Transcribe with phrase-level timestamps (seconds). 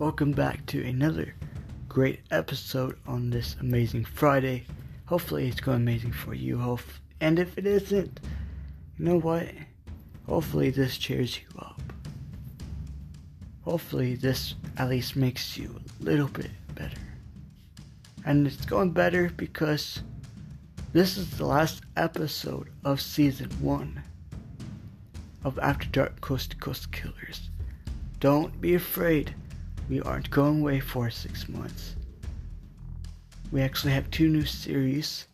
[0.00, 1.34] welcome back to another
[1.86, 4.64] great episode on this amazing Friday.
[5.04, 6.56] Hopefully, it's going amazing for you.
[6.56, 6.80] Hope,
[7.20, 8.18] and if it isn't,
[8.96, 9.46] you know what?
[10.26, 11.82] Hopefully, this cheers you up.
[13.60, 16.96] Hopefully, this at least makes you a little bit better.
[18.24, 20.02] And it's going better because
[20.94, 24.02] this is the last episode of season one
[25.44, 27.50] of After Dark Coast to Coast Killers.
[28.18, 29.34] Don't be afraid,
[29.90, 31.96] we aren't going away for six months.
[33.50, 35.26] We actually have two new series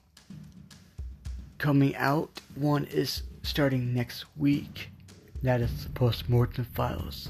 [1.58, 2.40] coming out.
[2.54, 4.88] One is starting next week,
[5.42, 7.28] that is the Postmortem Files.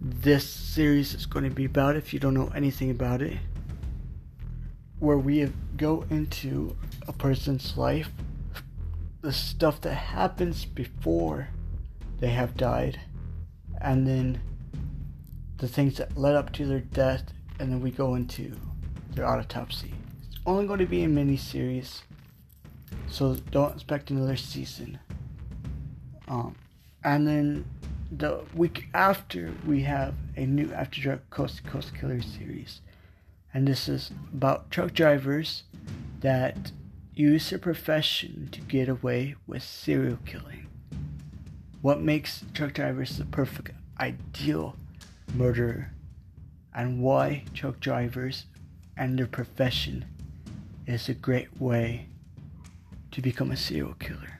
[0.00, 3.38] This series is going to be about, if you don't know anything about it,
[5.00, 6.76] where we go into
[7.08, 8.10] a person's life,
[9.22, 11.48] the stuff that happens before
[12.20, 13.00] they have died,
[13.80, 14.40] and then
[15.62, 17.22] the things that led up to their death,
[17.60, 18.52] and then we go into
[19.14, 19.94] their autopsy.
[20.28, 22.02] It's only going to be a mini series,
[23.06, 24.98] so don't expect another season.
[26.26, 26.56] Um,
[27.04, 27.64] and then
[28.10, 32.80] the week after, we have a new After Dark Coast to Coast Killer series,
[33.54, 35.62] and this is about truck drivers
[36.22, 36.72] that
[37.14, 40.66] use their profession to get away with serial killing.
[41.82, 44.74] What makes truck drivers the perfect ideal
[45.34, 45.92] murderer,
[46.74, 48.46] and why truck drivers
[48.96, 50.04] and their profession
[50.86, 52.06] is a great way
[53.10, 54.38] to become a serial killer.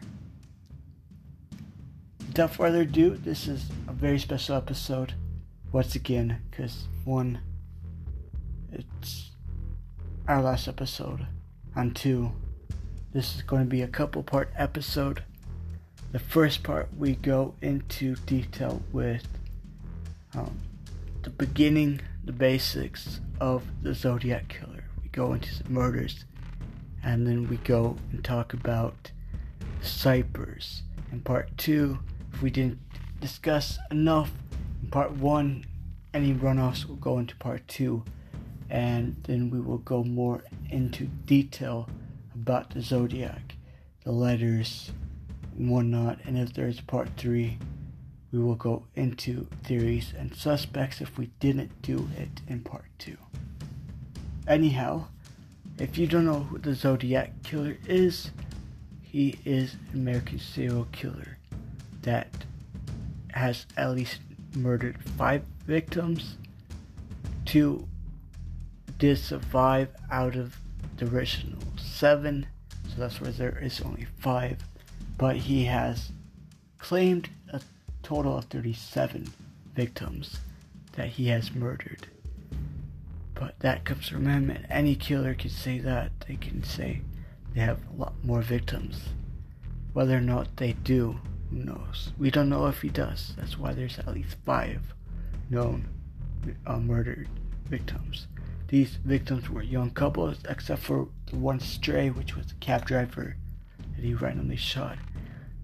[2.27, 5.15] Without further ado, this is a very special episode.
[5.71, 7.41] Once again, because one,
[8.71, 9.31] it's
[10.29, 11.27] our last episode,
[11.75, 12.33] and two,
[13.13, 15.23] this is going to be a couple part episode
[16.13, 19.27] the first part, we go into detail with
[20.35, 20.55] um,
[21.23, 24.85] the beginning, the basics of the Zodiac Killer.
[25.03, 26.25] We go into the murders,
[27.05, 29.13] and then we go and talk about
[29.81, 30.83] ciphers.
[31.13, 31.99] In part two,
[32.33, 32.81] if we didn't
[33.21, 34.33] discuss enough
[34.83, 35.65] in part one,
[36.13, 38.03] any runoffs will go into part two,
[38.69, 41.89] and then we will go more into detail
[42.35, 43.55] about the Zodiac,
[44.05, 44.91] the letters,
[45.57, 46.19] and whatnot.
[46.25, 47.59] And if there's part three,
[48.33, 53.17] we will go into theories and suspects if we didn't do it in part two.
[54.49, 55.07] Anyhow,
[55.79, 58.31] if you don't know who the Zodiac Killer is,
[59.03, 61.39] he is an American serial killer
[62.03, 62.29] that
[63.33, 64.21] has at least
[64.55, 66.37] murdered five victims.
[67.45, 67.87] Two
[68.99, 70.57] did survive out of
[70.97, 72.47] the original seven,
[72.89, 74.59] so that's where there is only five
[75.23, 76.11] but he has
[76.79, 77.29] claimed
[78.03, 79.33] total of 37
[79.75, 80.41] victims
[80.93, 82.09] that he has murdered.
[83.35, 86.13] But that comes from him, and any killer can say that.
[86.29, 87.03] They can say
[87.55, 89.09] they have a lot more victims.
[89.93, 91.19] Whether or not they do,
[91.51, 92.13] who knows?
[92.19, 93.35] We don't know if he does.
[93.37, 94.95] That's why there's at least five
[95.51, 95.89] known
[96.67, 97.29] uh, murdered
[97.67, 98.27] victims.
[98.69, 103.37] These victims were young couples, except for the one stray, which was a cab driver
[103.97, 104.97] that he randomly shot.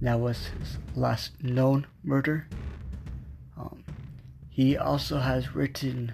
[0.01, 2.47] That was his last known murder.
[3.57, 3.83] Um,
[4.49, 6.13] he also has written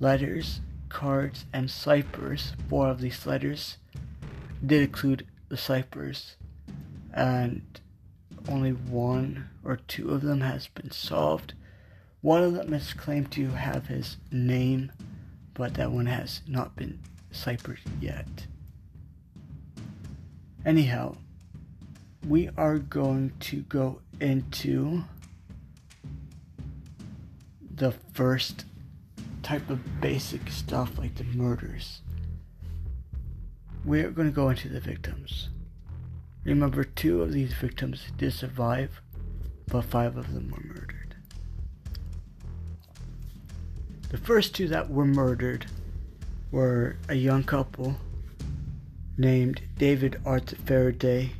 [0.00, 2.54] letters, cards, and ciphers.
[2.68, 3.76] Four of these letters
[4.64, 6.36] did include the ciphers,
[7.12, 7.80] and
[8.48, 11.52] only one or two of them has been solved.
[12.22, 14.90] One of them is claimed to have his name,
[15.54, 16.98] but that one has not been
[17.30, 18.46] ciphered yet.
[20.64, 21.16] Anyhow,
[22.26, 25.04] we are going to go into
[27.76, 28.64] the first
[29.42, 32.00] type of basic stuff like the murders.
[33.84, 35.50] We're going to go into the victims.
[36.44, 39.00] Remember, two of these victims did survive,
[39.68, 41.14] but five of them were murdered.
[44.08, 45.66] The first two that were murdered
[46.50, 47.96] were a young couple
[49.16, 51.32] named David Art Faraday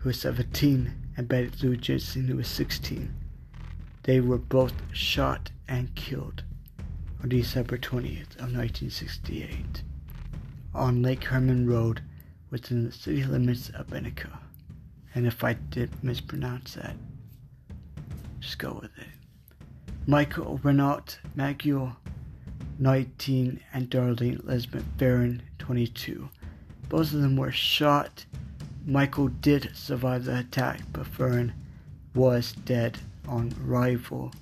[0.00, 3.12] who was 17, and Betty Lou Jensen, who was 16.
[4.04, 6.44] They were both shot and killed
[7.22, 9.82] on December 20th of 1968
[10.74, 12.02] on Lake Herman Road
[12.50, 14.38] within the city limits of Bennica.
[15.14, 16.94] And if I did mispronounce that,
[18.40, 19.08] just go with it.
[20.06, 21.96] Michael Renault Maguire,
[22.78, 26.28] 19, and Darlene Elizabeth Barron, 22.
[26.88, 28.24] Both of them were shot
[28.86, 31.52] Michael did survive the attack, but Fern
[32.14, 34.32] was dead on arrival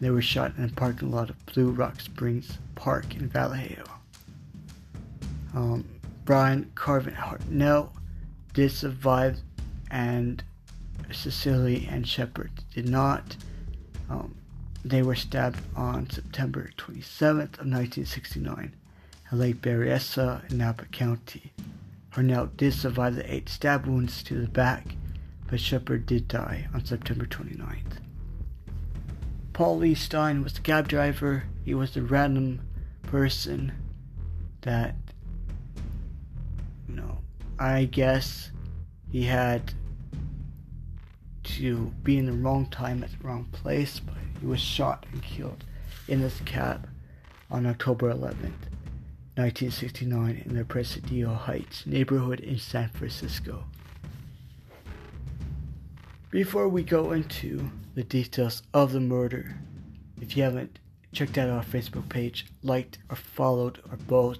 [0.00, 3.84] They were shot in a parking lot of Blue Rock Springs Park in Vallejo.
[5.54, 5.84] Um,
[6.24, 7.90] Bryan Calvin Hartnell
[8.52, 9.38] did survive,
[9.90, 10.42] and
[11.12, 13.36] Cecelia Ann Shepard did not.
[14.10, 14.34] Um,
[14.84, 18.74] they were stabbed on September 27th of 1969
[19.30, 21.52] at Lake Berryessa in Napa County.
[22.14, 24.94] Hartnell did survive the eight stab wounds to the back,
[25.48, 27.98] but Shepard did die on September 29th.
[29.52, 31.44] Paul Lee Stine was the cab driver.
[31.64, 32.60] He was the random
[33.02, 33.72] person
[34.62, 34.94] that,
[36.88, 37.18] you know,
[37.58, 38.50] I guess
[39.10, 39.74] he had
[41.44, 45.22] to be in the wrong time at the wrong place, but he was shot and
[45.22, 45.64] killed
[46.08, 46.88] in his cab
[47.50, 48.52] on October 11th,
[49.36, 53.64] 1969, in the Presidio Heights neighborhood in San Francisco.
[56.30, 59.56] Before we go into the details of the murder,
[60.20, 60.78] if you haven't
[61.12, 64.38] checked out our Facebook page, liked or followed or both,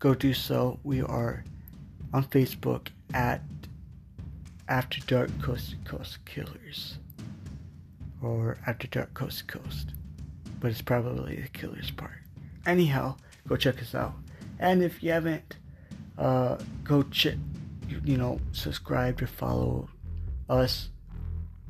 [0.00, 0.80] go do so.
[0.82, 1.44] We are
[2.12, 3.42] on Facebook at
[4.68, 6.98] After Dark Coast to Coast Killers
[8.20, 9.94] or After Dark Coast to Coast,
[10.58, 12.18] but it's probably the Killers part.
[12.66, 13.16] Anyhow,
[13.48, 14.14] go check us out.
[14.58, 15.56] And if you haven't,
[16.18, 17.34] uh, go check,
[18.04, 19.88] you know, subscribe to follow
[20.48, 20.90] us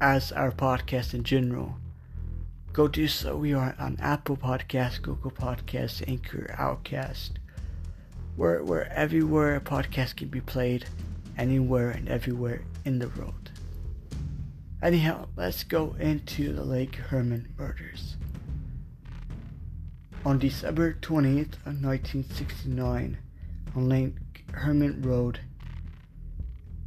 [0.00, 1.76] as our podcast in general,
[2.72, 3.36] go do so.
[3.36, 7.38] We are on Apple Podcasts, Google Podcasts, Anchor, Overcast.
[8.36, 10.86] We're, we're everywhere a podcast can be played,
[11.38, 13.50] anywhere and everywhere in the world.
[14.82, 18.16] Anyhow, let's go into the Lake Herman murders.
[20.24, 23.18] On December 20th 1969,
[23.76, 24.14] on Lake
[24.52, 25.40] Herman Road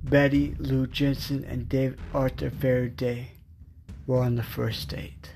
[0.04, 3.34] Betty Lou Jensen and David Arthur Faraday
[4.08, 5.34] were on the first date.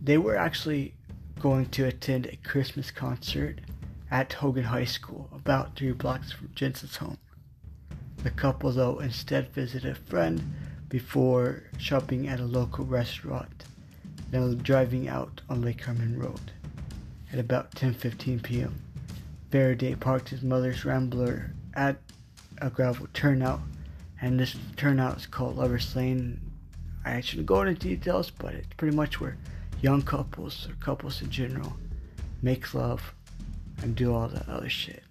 [0.00, 0.94] They were actually
[1.38, 3.60] going to attend a Christmas concert
[4.10, 7.18] at Hogan High School, about three blocks from Jensen's home.
[8.24, 10.54] The couple, though, instead visited a friend
[10.88, 13.64] before shopping at a local restaurant,
[14.30, 16.52] then driving out on Lake Herman Road.
[17.32, 18.80] At about 10:15 p.m.,
[19.50, 21.96] Faraday parked his mother's Rambler at
[22.58, 23.60] a gravel turnout,
[24.20, 26.40] and this turnout is called Lover's Lane.
[27.04, 29.36] I shouldn't go into details, but it's pretty much where
[29.80, 31.76] young couples or couples in general
[32.42, 33.14] make love
[33.82, 35.02] and do all that other shit.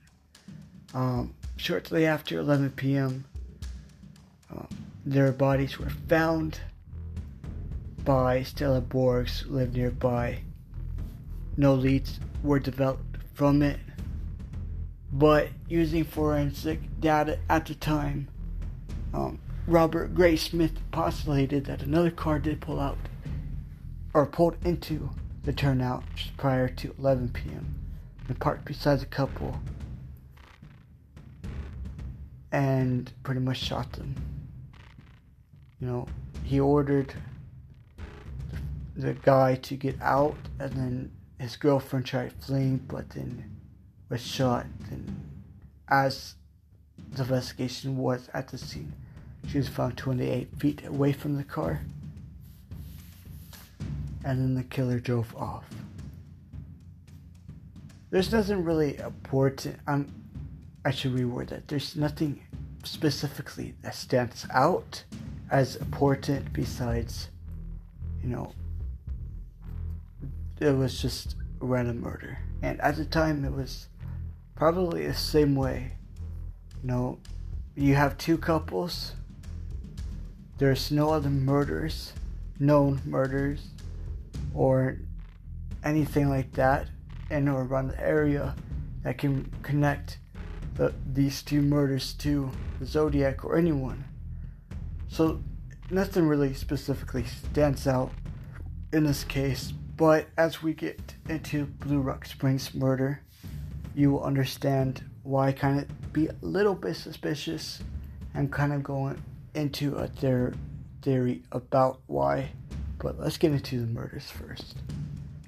[0.94, 3.26] Um, shortly after 11 p.m.,
[4.56, 4.66] uh,
[5.06, 6.60] their bodies were found
[8.04, 10.40] by Stella Borgs, lived nearby.
[11.58, 13.80] No leads were developed from it
[15.14, 18.28] but using forensic data at the time,
[19.14, 22.98] um, Robert Gray Smith postulated that another car did pull out
[24.16, 25.12] or pulled into
[25.44, 27.76] the turnout just prior to 11 p.m.
[28.28, 29.60] and parked beside the couple
[32.52, 34.16] and pretty much shot them.
[35.80, 36.08] You know,
[36.44, 37.14] he ordered
[38.96, 43.58] the guy to get out and then his girlfriend tried fleeing, but then
[44.10, 45.30] was shot and
[45.90, 46.36] as
[47.12, 48.94] the investigation was at the scene.
[49.48, 51.82] She was found 28 feet away from the car
[54.24, 55.66] and then the killer drove off.
[58.10, 59.78] There's nothing really important.
[59.88, 60.08] Um,
[60.86, 61.68] I should reword that.
[61.68, 62.42] There's nothing
[62.84, 65.04] specifically that stands out
[65.50, 67.30] as important besides,
[68.22, 68.54] you know,
[70.64, 72.40] it was just random murder.
[72.62, 73.88] And at the time, it was
[74.56, 75.98] probably the same way.
[76.82, 77.20] You know,
[77.76, 79.14] you have two couples.
[80.58, 82.14] There's no other murders,
[82.60, 83.68] known murders,
[84.54, 84.98] or
[85.84, 86.88] anything like that
[87.30, 88.56] in or around the area
[89.04, 90.20] that can connect
[90.76, 94.06] the, these two murders to the Zodiac or anyone.
[95.10, 95.44] So
[95.90, 98.12] nothing really specifically stands out
[98.94, 103.22] in this case, but as we get into Blue Rock Springs murder,
[103.96, 107.82] you will understand why I kind of be a little bit suspicious
[108.34, 109.22] and kind of going
[109.54, 110.08] into a
[111.02, 112.52] theory about why.
[112.98, 114.76] But let's get into the murders first.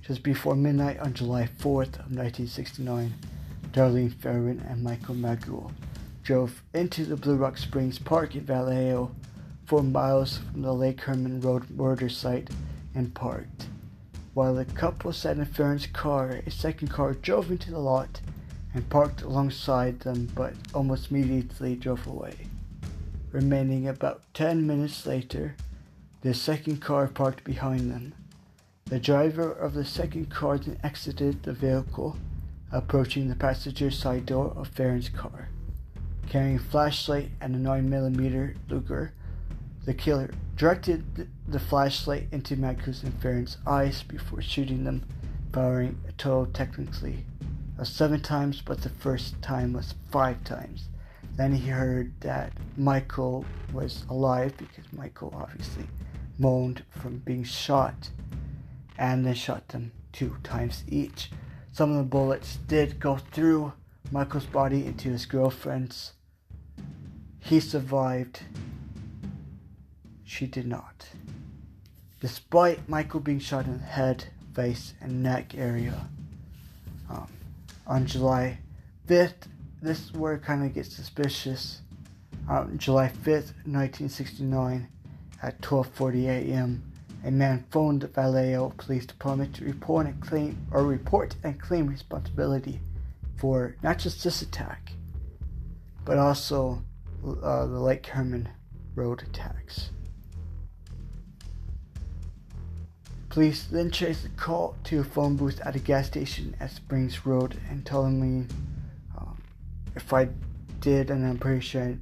[0.02, 3.14] Just before midnight on July 4th of 1969,
[3.72, 5.72] Darlene Ferrin and Michael Magul
[6.24, 9.16] drove into the Blue Rock Springs Park in Vallejo,
[9.66, 12.50] four miles from the Lake Herman Road murder site,
[12.94, 13.68] and parked.
[14.36, 18.20] While the couple sat in Ferrin's car, a second car drove into the lot
[18.74, 22.36] and parked alongside them but almost immediately drove away.
[23.32, 25.56] Remaining about 10 minutes later,
[26.22, 28.14] The second car parked behind them.
[28.86, 32.18] The driver of the second car then exited the vehicle,
[32.74, 35.48] approaching the passenger side door of Ferrin's car.
[36.28, 39.14] Carrying a flashlight and a 9mm Luger,
[39.86, 45.06] the killer directed the flashlight into Magkus and Ferrin's eyes before shooting them,
[45.54, 47.26] firing a total technically
[47.78, 50.90] of seven times, but the first time was five times.
[51.36, 55.86] Then he heard that Michael was alive because Michael obviously
[56.38, 58.10] moaned from being shot
[58.98, 61.30] and then shot them two times each.
[61.74, 63.74] Some of the bullets did go through
[64.12, 66.14] Michael's body into his girlfriend's.
[67.40, 68.44] He survived.
[70.24, 71.10] She did not.
[72.26, 76.10] Despite Michael being shot in the head, face, and neck area,
[77.08, 77.28] um,
[77.86, 78.58] on July
[79.08, 79.46] 5th,
[79.80, 81.82] this is where it kind of gets suspicious.
[82.50, 84.88] On July 5th, 1969,
[85.44, 86.92] at 12:40 a.m.,
[87.24, 91.86] a man phoned the Vallejo Police Department to report and claim or report and claim
[91.86, 92.80] responsibility
[93.38, 94.94] for not just this attack,
[96.04, 96.82] but also
[97.24, 98.50] uh, the Lake Herman
[98.96, 99.92] road attacks.
[103.36, 107.26] Police then traced the call to a phone booth at a gas station at Springs
[107.26, 108.50] Road and Tuolumne
[109.18, 109.38] um,
[109.94, 110.30] if I
[110.80, 111.98] did, and I'm pretty sure I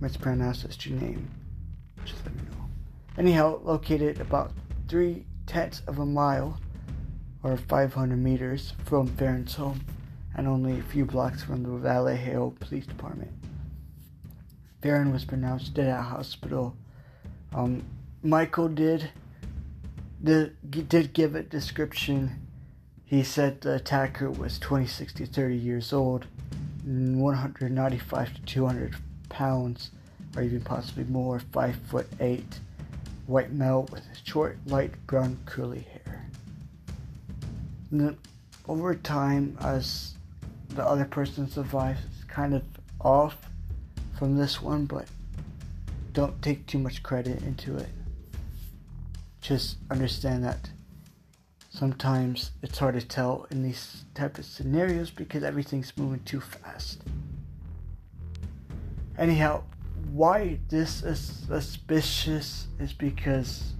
[0.00, 1.30] mispronounced your name,
[2.04, 2.68] just let me know.
[3.16, 4.50] Anyhow, located about
[4.88, 6.58] three tenths of a mile
[7.44, 9.82] or 500 meters from Ferrin's home
[10.34, 13.30] and only a few blocks from the Vallejo Police Department.
[14.82, 16.74] Ferrin was pronounced dead at hospital.
[17.54, 17.84] Um,
[18.24, 19.12] Michael did
[20.22, 22.46] the, did give a description.
[23.04, 26.26] He said the attacker was 26 to 30 years old,
[26.84, 28.96] 195 to 200
[29.28, 29.90] pounds,
[30.36, 32.60] or even possibly more, 5 foot 8
[33.26, 36.28] white male with short, light brown, curly hair.
[37.90, 38.16] And
[38.68, 40.14] over time, as
[40.70, 42.62] the other person survives, it's kind of
[43.00, 43.36] off
[44.18, 45.06] from this one, but
[46.12, 47.88] don't take too much credit into it.
[49.42, 50.70] Just understand that
[51.68, 57.02] sometimes it's hard to tell in these type of scenarios because everything's moving too fast.
[59.18, 59.64] Anyhow,
[60.12, 63.72] why this is suspicious is because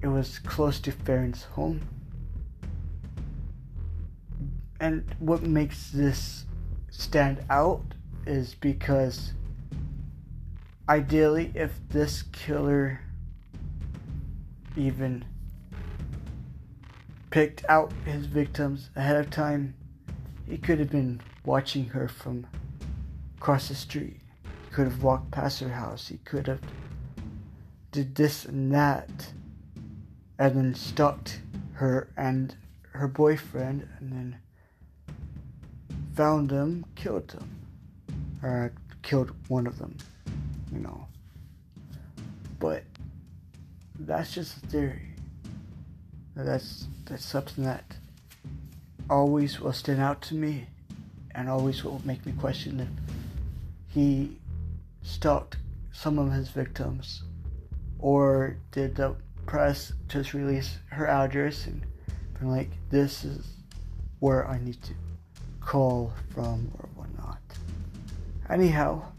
[0.00, 1.80] it was close to Ferrin's home.
[4.78, 6.44] And what makes this
[6.90, 7.82] stand out
[8.26, 9.32] is because
[10.88, 13.00] ideally, if this killer
[14.76, 15.24] even
[17.30, 19.74] picked out his victims ahead of time,
[20.46, 22.46] he could have been watching her from
[23.38, 26.08] across the street He could have walked past her house.
[26.08, 26.60] He could have
[27.90, 29.32] did this and that,
[30.38, 31.40] and then stalked
[31.74, 32.54] her and
[32.92, 34.36] her boyfriend, and then
[36.14, 37.48] found them, killed them,
[38.42, 39.96] or killed one of them,
[40.72, 41.06] you know.
[42.58, 42.84] But
[43.98, 45.14] that's just a theory.
[46.34, 47.84] That's that's something that
[49.10, 50.66] always will stand out to me,
[51.34, 52.88] and always will make me question if
[53.88, 54.38] he
[55.02, 55.56] stalked
[55.92, 57.22] some of his victims?
[57.98, 59.14] Or did the
[59.46, 61.84] press just release her address and
[62.38, 63.46] been like, this is
[64.18, 64.94] where I need to
[65.60, 67.38] call from or whatnot?
[68.48, 69.11] Anyhow,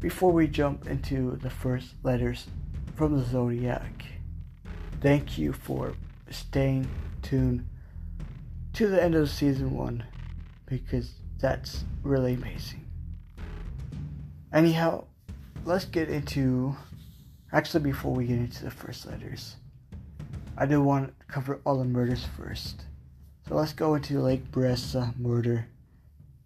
[0.00, 2.46] before we jump into the first letters
[2.94, 4.04] from the zodiac,
[5.00, 5.94] thank you for
[6.30, 6.88] staying
[7.22, 7.66] tuned
[8.72, 10.04] to the end of season one
[10.66, 12.84] because that's really amazing.
[14.52, 15.04] Anyhow,
[15.64, 16.76] let's get into.
[17.52, 19.56] Actually, before we get into the first letters,
[20.58, 22.82] I do want to cover all the murders first.
[23.48, 25.68] So let's go into Lake Berryessa murder.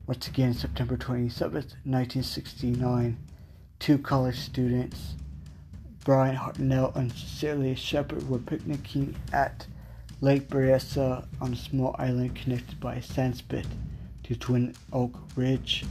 [0.06, 3.16] Once again, September 27th, 1969.
[3.80, 5.14] Two college students,
[6.04, 9.66] Bryan Hartnell and Cecelia Shepard, were picnicking at
[10.20, 13.66] Lake Berryessa on a small island connected by a sand spit
[14.24, 15.86] to Twin Oak Ridge.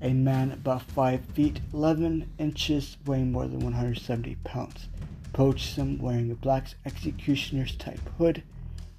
[0.00, 4.88] A man about 5 feet 11 inches, weighing more than 170 pounds,
[5.26, 8.42] approached them wearing a black executioner's type hood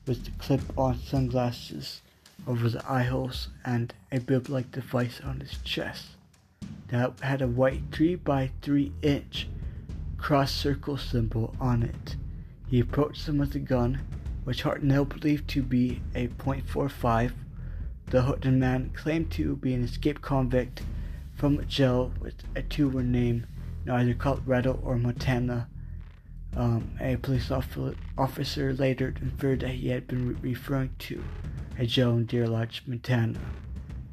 [0.07, 2.01] with the clip on sunglasses
[2.47, 6.05] over the eye holes and a bib like device on his chest
[6.93, 9.47] that had a white 3 by 3 inch
[10.17, 12.15] cross circle symbol on it.
[12.67, 14.01] He approached them with a gun,
[14.43, 17.33] which Hartnell believed to be a .45
[18.13, 20.83] the hooded man claimed to be an escaped convict
[21.33, 23.47] from jail with a two were named
[23.85, 25.67] neither Colorado or Montana.
[26.55, 31.23] Um, a police officer later inferred that he had been referring to
[31.79, 33.39] a jail in Deer Lodge, Montana,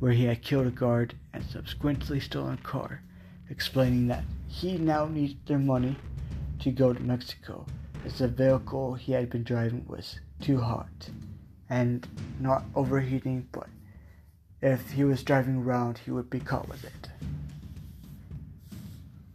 [0.00, 3.02] where he had killed a guard and subsequently stolen a car,
[3.48, 5.96] explaining that he now needed their money
[6.58, 7.64] to go to Mexico
[8.04, 11.10] as the vehicle he had been driving was too hot
[11.68, 12.06] and
[12.40, 13.68] not overheating, but
[14.62, 17.08] if he was driving around, he would be caught with it.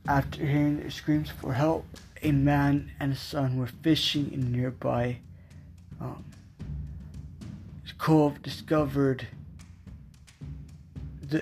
[0.07, 1.85] After hearing their screams for help,
[2.21, 5.19] a man and his son were fishing in nearby
[6.01, 6.25] um,
[7.97, 9.27] cove discovered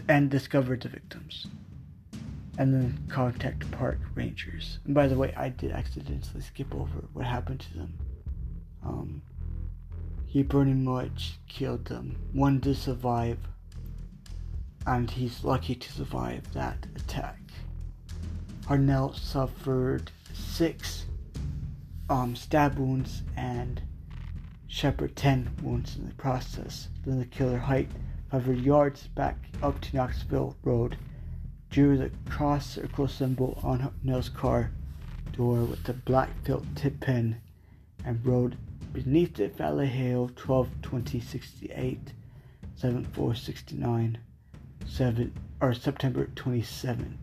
[0.08, 1.48] and discovered the victims
[2.58, 4.80] and then contact park rangers.
[4.86, 7.94] And by the way, I did accidentally skip over what happened to them.
[8.84, 9.22] Um,
[10.28, 12.18] he pretty much killed them.
[12.32, 13.40] One did survive,
[14.86, 17.40] and he's lucky to survive that attack.
[18.68, 21.06] Hartnell suffered six
[22.10, 23.82] um, stab wounds and
[24.68, 26.88] Shepard 10 wounds in the process.
[27.06, 27.96] Then the killer hiked
[28.34, 30.98] 500 yards back up to Knoxville Road
[31.70, 34.72] drew the cross circle symbol on Nell's car
[35.34, 37.40] door with the black felt tip pen
[38.04, 38.54] and wrote
[38.92, 42.13] beneath it Valley Hill 12 20 68
[42.75, 44.18] 7469
[44.88, 47.18] 7 or September 27th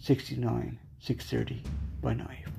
[0.00, 1.62] 69 630
[2.02, 2.50] by knife.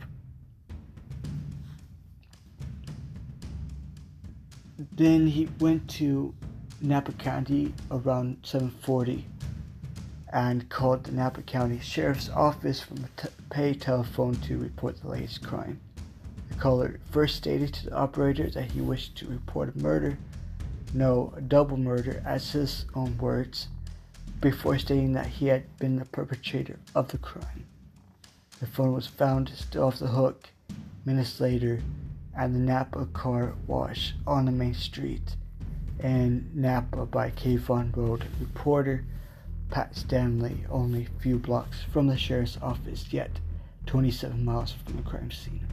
[4.94, 6.34] Then he went to
[6.80, 9.26] Napa County around 740
[10.32, 15.08] and called the Napa County Sheriff's Office from a t- pay telephone to report the
[15.08, 15.80] latest crime.
[16.50, 20.20] The caller first stated to the operator that he wished to report a murder,
[20.94, 23.70] no, a double murder, as his own words,
[24.40, 27.66] before stating that he had been the perpetrator of the crime.
[28.60, 30.50] The phone was found still off the hook
[31.06, 31.82] minutes later
[32.36, 35.36] at the Napa car wash on the main street
[36.02, 38.26] in Napa by KVON Road.
[38.40, 39.06] Reporter
[39.70, 43.40] Pat Stanley, only a few blocks from the sheriff's office, yet
[43.86, 45.68] 27 miles from the crime scene.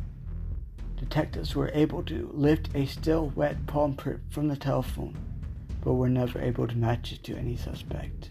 [0.96, 5.16] Detectives were able to lift a still wet palm print from the telephone,
[5.82, 8.30] but were never able to match it to any suspect.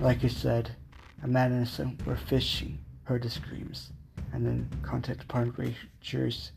[0.00, 0.76] Like I said,
[1.22, 3.92] a man and son were fishing, heard the screams,
[4.32, 6.52] and then contacted park rangers,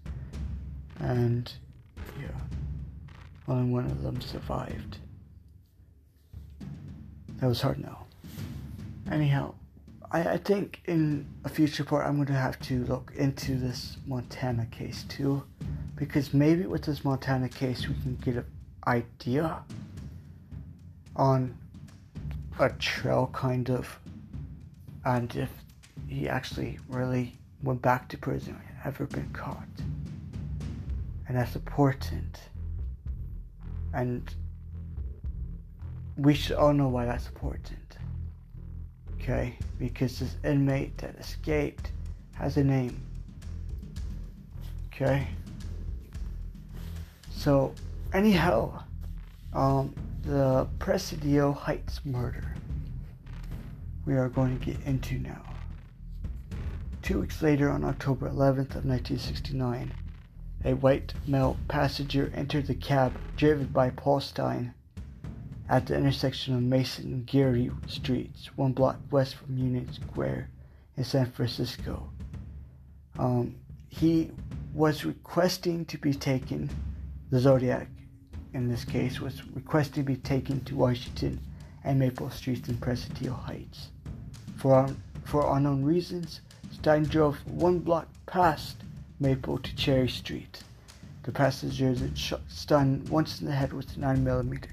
[1.00, 1.52] and
[2.20, 2.28] yeah,
[3.48, 4.98] only one of them survived.
[7.38, 8.04] That was Hartnell.
[9.12, 9.54] Anyhow,
[10.12, 13.98] I, I think in a future part I'm going to have to look into this
[14.06, 15.44] Montana case too.
[15.96, 18.46] Because maybe with this Montana case we can get an
[18.86, 19.64] idea
[21.16, 21.58] on
[22.60, 24.00] a trail kind of
[25.06, 25.50] and if
[26.08, 29.68] he actually really went back to prison ever been caught.
[31.28, 32.40] And that's important.
[33.98, 34.32] And
[36.18, 37.98] we should all know why that's important.
[39.16, 39.58] Okay?
[39.80, 41.92] Because this inmate that escaped
[42.36, 43.02] has a name.
[44.94, 45.28] Okay?
[47.32, 47.74] So,
[48.14, 48.84] anyhow,
[49.54, 52.54] um, the Presidio Heights murder
[54.06, 55.42] we are going to get into now.
[57.02, 59.92] Two weeks later, on October 11th of 1969,
[60.64, 64.74] a white male passenger entered the cab driven by Paul Stine
[65.70, 70.50] at the intersection of Mason and Geary Streets, one block west from Union Square
[70.96, 72.10] in San Francisco.
[73.20, 73.56] Um,
[73.90, 74.32] he
[74.74, 76.70] was requesting to be taken,
[77.30, 77.88] the Zodiac
[78.54, 81.40] in this case, was requesting to be taken to Washington
[81.84, 83.90] and Maple Streets in Presidio Heights.
[84.58, 84.90] For,
[85.26, 86.42] for unknown reasons,
[86.72, 88.78] Stine drove one block past
[89.20, 90.64] Maple to Cherry Street.
[91.24, 94.66] The passenger shot Stine once in the head with a 9mm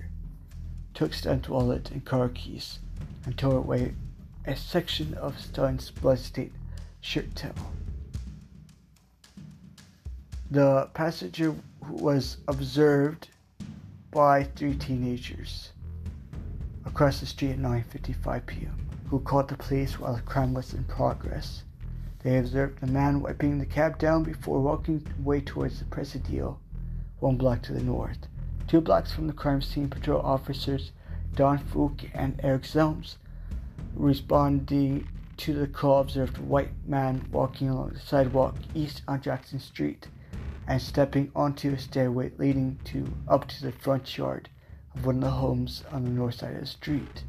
[0.94, 2.78] took Stine's wallet and car keys
[3.24, 3.94] and tore away
[4.46, 6.52] a section of Stine's bloodstained
[7.00, 7.54] shirt tail.
[10.50, 11.54] The passenger
[11.88, 13.28] was observed
[14.11, 15.72] by three teenagers
[16.85, 18.88] across the street at 9:55 p.m.
[19.09, 21.64] who called the police while the crime was in progress.
[22.24, 26.58] They observed a man wiping the cab down before walking away towards the Presidio,
[27.20, 28.28] one block to the north.
[28.66, 30.92] Two blocks from the crime scene, patrol officers
[31.34, 33.16] Don Fouke and Eric Zelms
[33.94, 35.06] responding
[35.37, 40.08] to the call observed a white man walking along the sidewalk east on Jackson Street
[40.66, 44.48] and stepping onto a stairway leading to up to the front yard
[44.94, 47.22] of one of the homes on the north side of the street.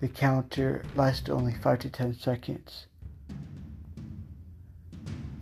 [0.00, 2.86] The counter lasted only five to ten seconds.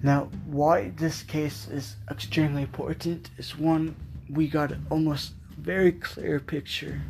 [0.02, 3.96] Now, why this case is extremely important is one,
[4.30, 7.02] we got almost very clear picture.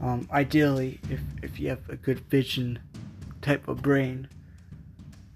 [0.00, 2.78] Um, ideally, if, if you have a good vision
[3.42, 4.28] type of brain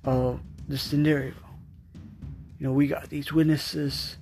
[0.05, 1.35] of the scenario.
[2.59, 4.17] You know, we got these witnesses,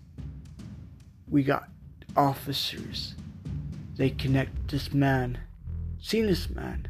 [1.29, 1.69] we got
[2.17, 3.15] officers.
[3.97, 5.39] They connect this man,
[6.01, 6.89] seen this man.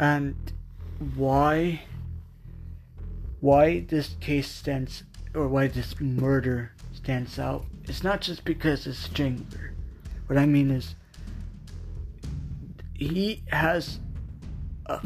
[0.00, 0.34] And
[1.14, 1.82] why
[3.44, 5.04] why this case stands
[5.34, 9.72] or why this murder stands out it's not just because it's Strangler.
[10.26, 10.94] What I mean is
[12.94, 14.00] he has
[14.86, 15.00] a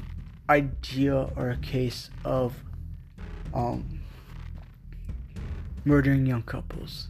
[0.48, 2.55] idea or a case of
[3.53, 4.01] um
[5.85, 7.09] murdering young couples.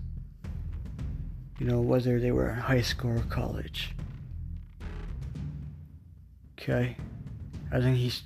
[1.58, 3.94] You know, whether they were in high school or college.
[6.58, 6.96] Okay.
[7.70, 8.22] I think he's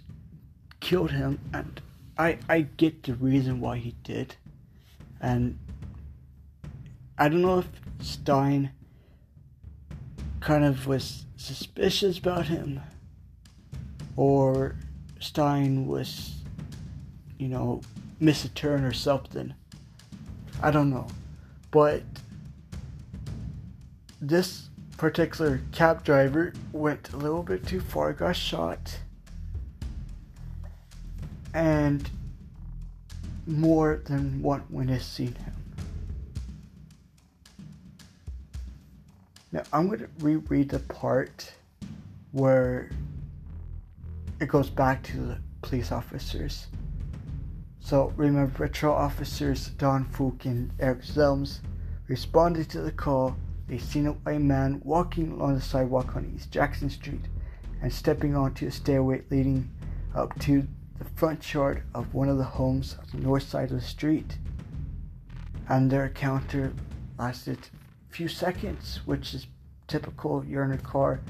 [0.79, 1.81] killed him and
[2.23, 4.37] I I get the reason why he did,
[5.21, 5.59] and
[7.19, 7.69] I don't know if
[8.01, 8.71] Stine
[10.39, 12.81] kind of was suspicious about him,
[14.15, 14.77] or
[15.19, 16.37] Stine was,
[17.39, 17.81] you know,
[18.21, 19.55] miss a turn or something.
[20.63, 21.09] I don't know,
[21.73, 22.05] but
[24.21, 29.01] this particular cab driver went a little bit too far, got shot
[31.55, 32.09] and
[33.47, 35.55] more than one witness seen him.
[39.51, 41.53] Now I'm going to reread the part
[42.31, 42.91] where
[44.41, 46.67] it goes back to the police officers.
[47.81, 51.59] So remember, patrol officers Don Fouke and Eric Zelms
[52.09, 53.37] responded to the call.
[53.69, 57.25] They seen a white man walking along the sidewalk on East Jackson Street
[57.83, 59.71] and stepping onto a stairway leading
[60.15, 60.67] up to
[61.03, 64.39] the front yard of one of the homes on the north side of the street.
[65.69, 66.73] And their encounter
[67.19, 67.59] lasted
[68.11, 69.47] a few seconds, which is
[69.89, 70.45] typical.
[70.45, 71.21] You're in a car,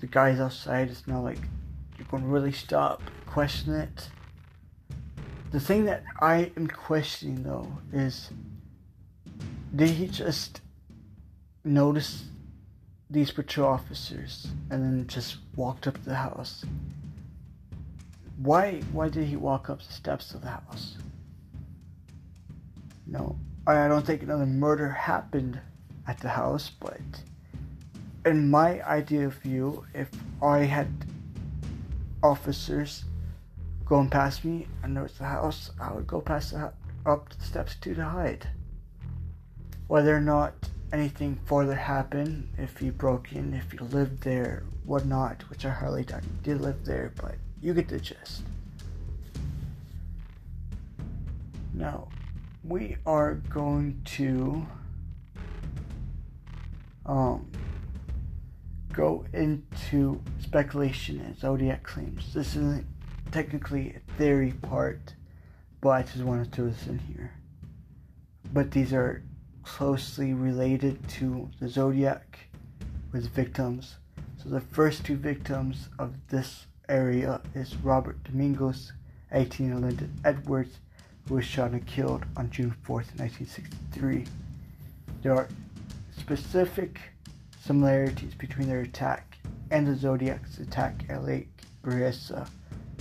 [0.00, 1.38] the guy's outside, it's not like
[1.96, 4.08] you're going to really stop, question it.
[5.52, 8.30] The thing that I am questioning though is
[9.74, 10.60] did he just
[11.64, 12.24] notice
[13.10, 16.64] these patrol officers and then just walked up to the house
[18.38, 20.96] why why did he walk up the steps of the house?
[23.06, 25.60] No, I don't think another murder happened
[26.06, 27.00] at the house, but
[28.24, 30.08] in my idea of view, if
[30.42, 30.88] I had
[32.22, 33.04] officers
[33.84, 36.72] going past me and there was the house, I would go past the,
[37.04, 38.48] up the steps to the hide.
[39.88, 40.54] Whether or not
[40.92, 46.06] anything further happened, if he broke in, if he lived there, whatnot, which I hardly
[46.42, 48.42] did live there, but you get the gist.
[51.72, 52.08] Now,
[52.64, 54.66] we are going to
[57.06, 57.50] um,
[58.92, 62.34] go into speculation and zodiac claims.
[62.34, 62.84] This isn't
[63.30, 65.14] technically a theory part,
[65.80, 67.32] but I just want to throw this in here.
[68.52, 69.22] But these are
[69.62, 72.38] closely related to the zodiac
[73.12, 73.96] with victims.
[74.42, 78.92] So the first two victims of this area is Robert Domingos,
[79.32, 80.78] 18, and Linda Edwards,
[81.28, 84.26] who was shot and killed on June 4th, 1963.
[85.22, 85.48] There are
[86.16, 87.00] specific
[87.60, 89.38] similarities between their attack
[89.70, 91.48] and the Zodiac's attack at Lake
[91.82, 92.48] Berryessa,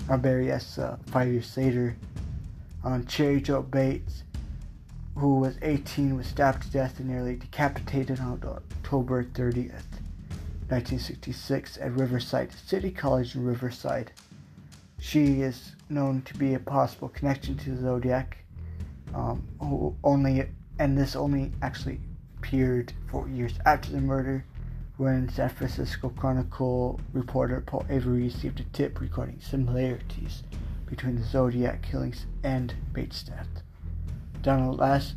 [0.08, 1.96] or Berryessa five years later.
[2.84, 4.24] On Cheri Jo Bates,
[5.16, 10.01] who was 18, was stabbed to death and nearly decapitated on October 30th.
[10.72, 14.14] 1966 at Riverside City College in Riverside.
[15.00, 18.38] She is known to be a possible connection to the Zodiac.
[19.14, 19.44] Um,
[20.02, 20.48] only
[20.80, 22.00] and this only actually
[22.38, 24.46] appeared four years after the murder,
[24.96, 30.44] when San Francisco Chronicle reporter Paul Avery received a tip regarding similarities
[30.86, 33.50] between the Zodiac killings and Bates' death.
[34.42, 35.16] Donna Lass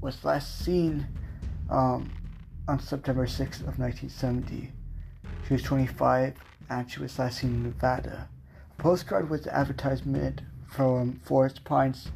[0.00, 1.06] was last seen
[1.70, 2.10] um,
[2.66, 4.72] on September 6th of 1970
[5.46, 6.34] she was 25
[6.68, 8.28] and she was last seen in Nevada.
[8.78, 12.08] A postcard with the advertisement from Forest Pines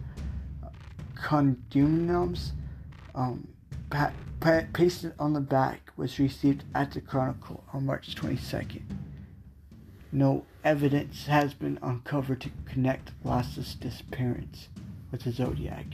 [1.16, 2.50] condominiums
[3.14, 3.48] um,
[3.90, 8.82] pa- pa- pasted on the back was received at the Chronicle on March 22nd.
[10.12, 14.68] No evidence has been uncovered to connect Lass's disappearance
[15.10, 15.86] with the Zodiac.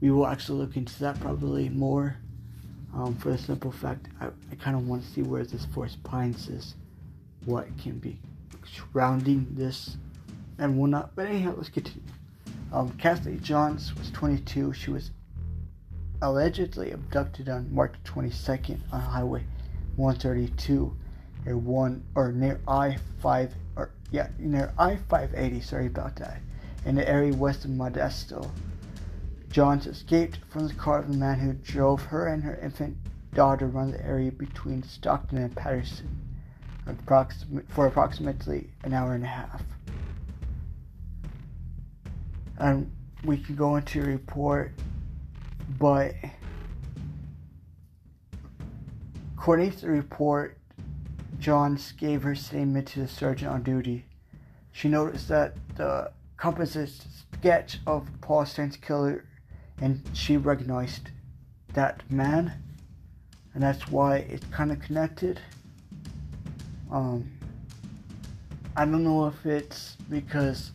[0.00, 2.16] We will actually look into that probably more
[2.94, 6.02] um, for the simple fact, I, I kind of want to see where this forest
[6.04, 6.74] pines is,
[7.44, 8.18] what can be
[8.66, 9.96] surrounding this,
[10.58, 11.14] and whatnot.
[11.14, 12.02] But anyhow, let's continue.
[12.72, 14.72] Um, Kathleen Johns was 22.
[14.74, 15.10] She was
[16.22, 19.44] allegedly abducted on March 22nd on Highway
[19.96, 20.96] 132
[21.44, 25.64] near one or near I-5 or yeah near I-580.
[25.64, 26.40] Sorry about that.
[26.84, 28.48] In the area west of Modesto.
[29.52, 32.96] Johns escaped from the car of the man who drove her and her infant
[33.34, 36.08] daughter around the area between Stockton and Patterson
[37.68, 39.62] for approximately an hour and a half.
[42.56, 42.90] And
[43.24, 44.72] we can go into a report,
[45.78, 46.14] but
[49.36, 50.56] according to the report,
[51.38, 54.06] Johns gave her statement to the sergeant on duty.
[54.72, 56.90] She noticed that the composite
[57.34, 59.26] sketch of Paul Stan's killer
[59.82, 61.10] and she recognized
[61.74, 62.52] that man
[63.54, 65.40] and that's why it's kind of connected.
[66.90, 67.30] Um
[68.74, 70.72] i don't know if it's because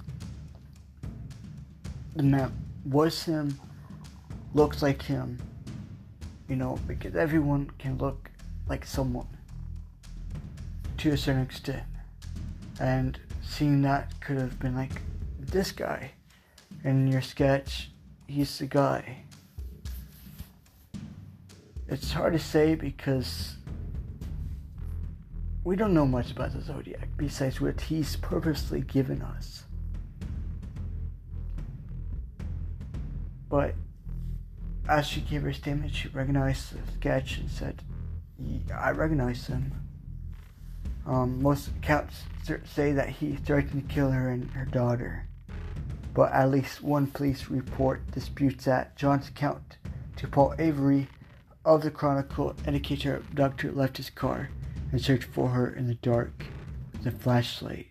[2.15, 2.51] the man
[2.85, 3.59] was him
[4.53, 5.39] looks like him
[6.47, 8.29] you know because everyone can look
[8.69, 9.27] like someone
[10.97, 11.83] to a certain extent.
[12.79, 15.01] And seeing that could have been like
[15.39, 16.11] this guy
[16.83, 17.91] in your sketch
[18.27, 19.23] he's the guy.
[21.87, 23.55] It's hard to say because
[25.63, 29.63] we don't know much about the zodiac besides what he's purposely given us.
[33.49, 33.75] But
[34.89, 37.81] as she gave her statement, she recognized the sketch and said,
[38.73, 39.73] I recognize him.
[41.05, 42.23] Um, most accounts
[42.65, 45.27] say that he threatened to kill her and her daughter
[46.17, 48.95] but at least one police report disputes that.
[48.95, 49.77] John's account
[50.15, 51.09] to Paul Avery
[51.63, 54.49] of the Chronicle indicates her abductor left his car
[54.91, 56.47] and searched for her in the dark
[56.91, 57.89] with a flashlight.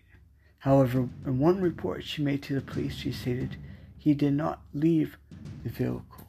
[0.59, 3.55] However, in one report she made to the police, she stated
[3.97, 5.17] he did not leave
[5.63, 6.27] the vehicle.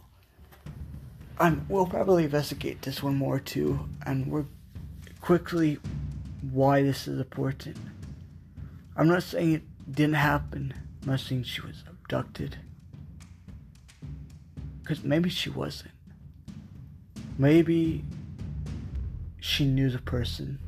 [1.41, 4.47] And we'll probably investigate this one more too, and we're
[5.21, 5.81] quickly
[6.49, 7.77] why this is important.
[8.97, 10.75] I'm not saying it didn't happen.
[11.05, 12.57] Not saying she was abducted.
[14.81, 15.93] Because maybe she wasn't.
[17.37, 18.05] Maybe
[19.39, 20.59] she knew the person,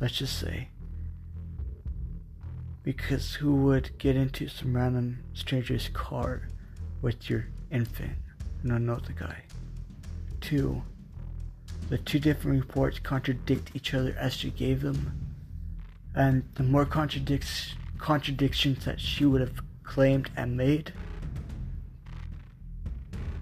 [0.00, 0.68] let's just say.
[2.82, 6.48] Because who would get into some random stranger's car
[7.00, 8.16] with your infant
[8.62, 9.42] and not the guy?
[10.40, 10.82] Two,
[11.88, 15.36] the two different reports contradict each other as she gave them.
[16.14, 20.92] And the more contradicts contradictions that she would have claimed and made,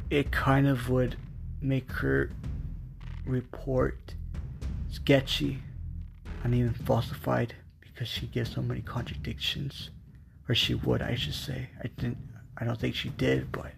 [0.09, 1.17] it kind of would
[1.61, 2.31] make her
[3.27, 4.15] report
[4.89, 5.59] sketchy
[6.45, 9.91] and even falsified because she gives so many contradictions.
[10.49, 11.71] Or she would I should say.
[11.83, 12.19] I didn't
[12.57, 13.73] I don't think she did but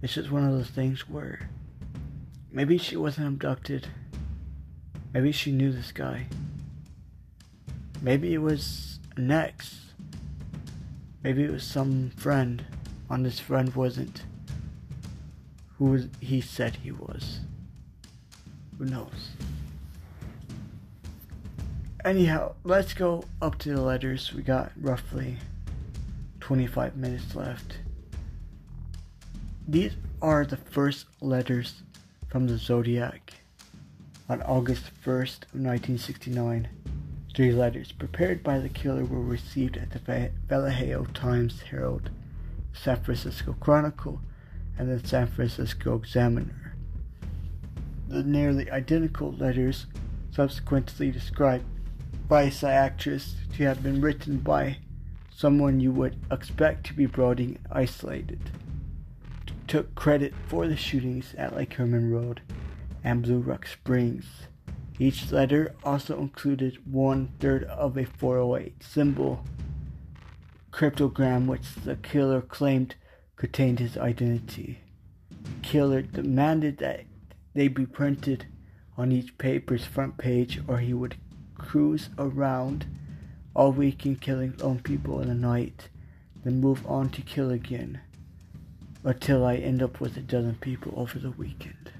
[0.00, 1.50] it's just one of those things where
[2.52, 3.88] maybe she wasn't abducted.
[5.12, 6.28] Maybe she knew this guy
[8.02, 9.86] maybe it was next
[11.26, 12.64] Maybe it was some friend,
[13.10, 14.22] and this friend wasn't
[15.76, 17.40] who he said he was.
[18.78, 19.30] Who knows?
[22.04, 24.32] Anyhow, let's go up to the letters.
[24.32, 25.38] We got roughly
[26.38, 27.78] 25 minutes left.
[29.66, 31.82] These are the first letters
[32.28, 33.32] from the Zodiac
[34.28, 36.68] on August 1st of 1969.
[37.36, 42.08] Three letters prepared by the killer were received at the Vallejo Times Herald,
[42.72, 44.22] San Francisco Chronicle,
[44.78, 46.74] and the San Francisco Examiner.
[48.08, 49.84] The nearly identical letters
[50.30, 51.66] subsequently described
[52.26, 54.78] by actress to have been written by
[55.30, 58.50] someone you would expect to be brooding isolated.
[59.66, 62.40] Took credit for the shootings at Lake Herman Road
[63.04, 64.24] and Blue Rock Springs.
[64.98, 69.44] Each letter also included one third of a 408 symbol
[70.72, 72.94] cryptogram which the killer claimed
[73.36, 74.80] contained his identity.
[75.30, 77.04] The killer demanded that
[77.54, 78.46] they be printed
[78.96, 81.16] on each paper's front page or he would
[81.56, 82.86] cruise around
[83.54, 85.88] all weekend killing lone people in the night,
[86.44, 88.00] then move on to kill again
[89.04, 91.92] until I end up with a dozen people over the weekend.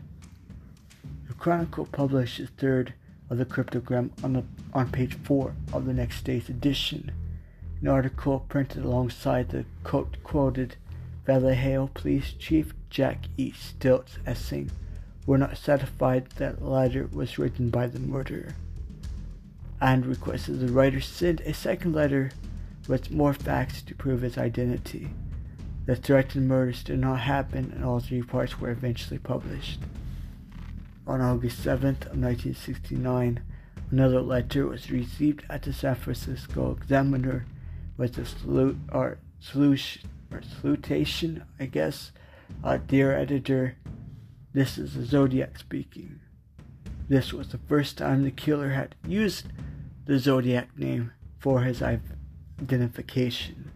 [1.39, 2.95] Chronicle published its third
[3.29, 7.13] of the cryptogram on, the, on page 4 of the next day's edition.
[7.81, 10.77] An article printed alongside the quote quoted
[11.27, 13.53] Vallejo Police Chief Jack E.
[13.53, 14.71] Stiltz as saying,
[15.27, 18.55] We're not satisfied that the letter was written by the murderer,
[19.81, 22.31] and requested the writer send a second letter
[22.89, 25.11] with more facts to prove his identity.
[25.85, 29.81] The threatened murders did not happen, and all three parts were eventually published.
[31.07, 33.41] On August 7th of 1969,
[33.93, 37.47] another letter was received at the San Francisco Examiner
[37.97, 39.19] with a salute or
[39.55, 42.11] or salutation, I guess.
[42.65, 43.77] Uh, dear editor,
[44.53, 46.19] this is the Zodiac speaking.
[47.09, 49.47] This was the first time the killer had used
[50.07, 53.71] the Zodiac name for his identification.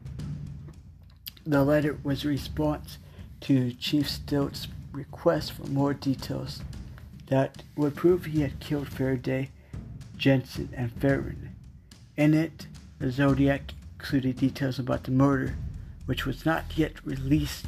[1.47, 2.99] The letter was a response
[3.43, 6.63] to Chief Stiltz's request for more details
[7.31, 9.51] that would prove he had killed Faraday,
[10.17, 11.55] Jensen, and Ferrin.
[12.17, 12.67] In it,
[12.99, 15.55] the Zodiac included details about the murder,
[16.07, 17.67] which was not yet released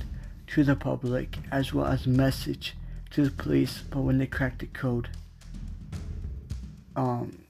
[0.48, 2.74] to the public, as well as a message
[3.10, 5.08] to the police, but when they cracked the code,
[6.96, 7.44] um,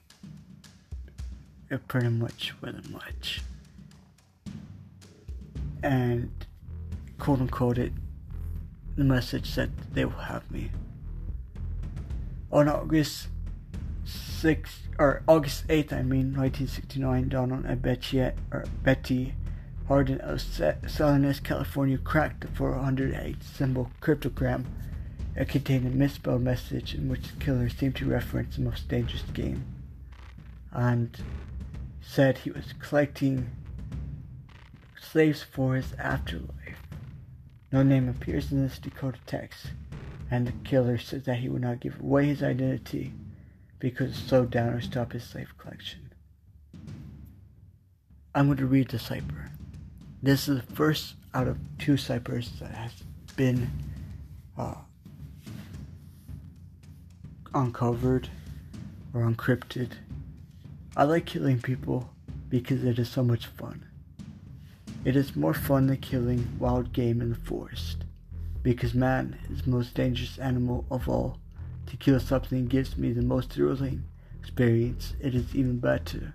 [1.70, 3.40] it pretty much wasn't much.
[5.82, 6.30] And
[7.18, 7.92] quote unquote it,
[8.96, 10.70] the message said they will have me.
[12.52, 13.28] On August
[14.04, 19.34] 6th, or August 8th, I mean, 1969, Donald and Betty, or Betty
[19.88, 24.64] Harden of Salinas, California, cracked the 408 symbol cryptogram.
[25.34, 29.22] It contained a misspelled message in which the killer seemed to reference the most dangerous
[29.32, 29.64] game
[30.72, 31.16] and
[32.02, 33.50] said he was collecting
[35.00, 36.82] slaves for his afterlife.
[37.70, 39.68] No name appears in this decoded text,
[40.32, 43.12] and the killer says that he would not give away his identity
[43.78, 46.10] because it slowed down or stopped his slave collection.
[48.34, 49.50] I'm going to read the cipher.
[50.22, 52.92] This is the first out of two ciphers that has
[53.36, 53.70] been
[54.56, 54.76] uh,
[57.52, 58.30] uncovered
[59.12, 59.90] or encrypted.
[60.96, 62.08] I like killing people
[62.48, 63.84] because it is so much fun.
[65.04, 68.06] It is more fun than killing wild game in the forest
[68.62, 71.38] because man is the most dangerous animal of all.
[71.86, 74.04] To kill something gives me the most thrilling
[74.38, 75.14] experience.
[75.20, 76.34] It is even better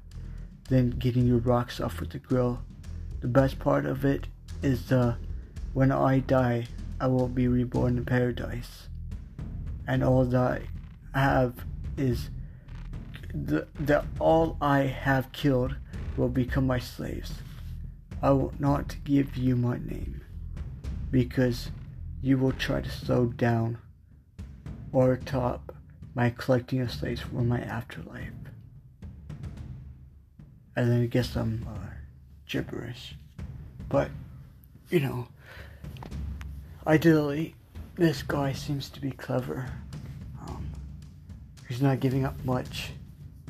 [0.70, 2.62] than getting your rocks off with a grill.
[3.22, 4.28] The best part of it
[4.62, 5.18] is the
[5.74, 6.68] when I die,
[7.00, 8.90] I will be reborn in paradise.
[9.88, 10.64] And all that
[11.14, 11.54] I have
[11.96, 12.30] is
[13.34, 15.76] the, the all I have killed
[16.18, 17.34] will become my slaves.
[18.22, 20.22] I will not give you my name
[21.12, 21.70] because
[22.22, 23.78] you will try to slow down
[24.92, 25.76] or top
[26.16, 28.32] my collecting of slaves for my afterlife.
[30.76, 31.90] And then I guess I'm uh,
[32.48, 33.16] gibberish.
[33.90, 34.10] But,
[34.90, 35.28] you know,
[36.86, 37.56] ideally,
[37.96, 39.70] this guy seems to be clever.
[40.42, 40.70] Um,
[41.68, 42.92] he's not giving up much.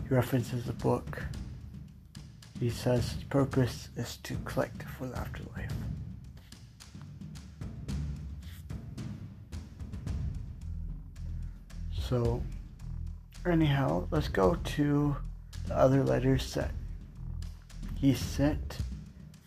[0.07, 1.23] He references the book.
[2.59, 5.71] He says his purpose is to collect for the afterlife.
[12.07, 12.41] So,
[13.45, 15.17] anyhow, let's go to
[15.67, 16.71] the other letters that
[17.95, 18.77] he sent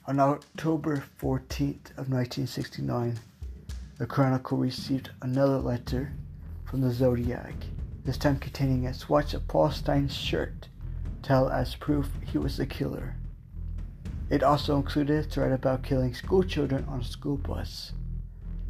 [0.07, 3.19] on October 14th of 1969.
[3.97, 6.13] The Chronicle received another letter
[6.67, 7.55] from the Zodiac,
[8.05, 10.69] this time containing a swatch of Paul Stine's shirt,
[11.23, 13.17] tell as proof he was the killer.
[14.29, 17.93] It also included a threat about killing schoolchildren on a school bus.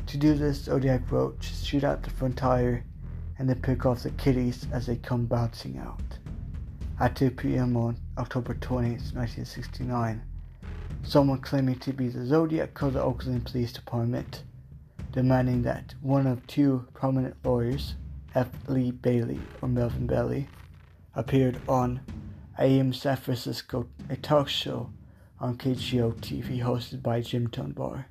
[0.06, 2.84] To do this, Zodiac wrote, shoot out the front tire
[3.40, 6.18] and they pick off the kitties as they come bouncing out.
[7.00, 7.74] At 2 p.m.
[7.74, 10.22] on October 20, 1969,
[11.02, 14.42] someone claiming to be the Zodiac called the Oakland Police Department,
[15.10, 17.94] demanding that one of two prominent lawyers,
[18.34, 18.48] F.
[18.68, 20.46] Lee Bailey or Melvin Belli,
[21.14, 22.00] appeared on
[22.58, 24.90] AM San Francisco, a talk show
[25.38, 28.04] on KGO TV hosted by Jim Dunbar.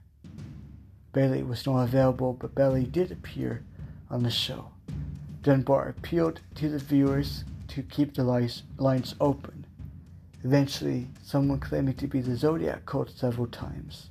[1.14, 3.64] Bailey was not available, but Belli did appear
[4.10, 4.72] on the show.
[5.42, 9.66] Dunbar appealed to the viewers to keep the lines open.
[10.44, 14.10] Eventually, someone claiming to be the Zodiac called several times.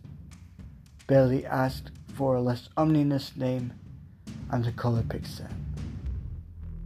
[1.06, 3.72] Belli asked for a less ominous name,
[4.50, 5.66] and the caller picked Sam.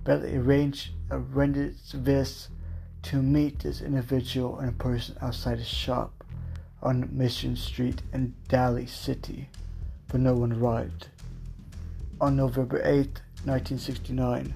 [0.04, 2.24] Belli arranged a rendezvous
[3.02, 6.24] to meet this individual in person outside a shop
[6.82, 9.48] on Mission Street in Daly City,
[10.08, 11.08] but no one arrived.
[12.20, 14.54] On November 8th, 1969,